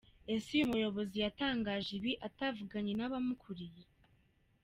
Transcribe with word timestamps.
Ese 0.35 0.49
uyu 0.55 0.71
muyobozi 0.71 1.15
yatangaje 1.25 1.91
ibi 1.99 2.11
atavuganye 2.27 2.93
n’abamukuriye? 2.95 3.83